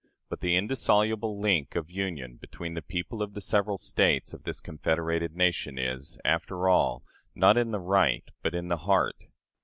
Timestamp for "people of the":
2.81-3.39